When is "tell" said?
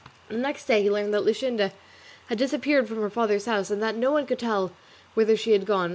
4.39-4.71